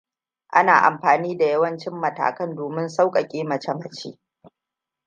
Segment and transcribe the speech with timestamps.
[0.49, 4.19] Ana amfani da yawancin matakan domin sauƙaƙe mace-mace